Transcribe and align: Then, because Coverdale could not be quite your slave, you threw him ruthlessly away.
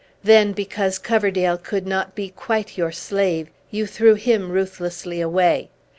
Then, 0.23 0.51
because 0.53 0.97
Coverdale 0.97 1.59
could 1.59 1.85
not 1.85 2.15
be 2.15 2.29
quite 2.29 2.75
your 2.75 2.91
slave, 2.91 3.49
you 3.69 3.85
threw 3.85 4.15
him 4.15 4.49
ruthlessly 4.49 5.21
away. 5.21 5.69